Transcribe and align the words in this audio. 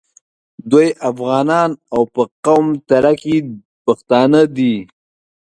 دوی 0.71 0.87
افغانان 1.09 1.71
او 1.93 2.01
په 2.13 2.23
قوم 2.45 2.65
تره 2.89 3.13
کي 3.21 3.35
پښتانه 3.85 4.41
دي. 4.57 4.75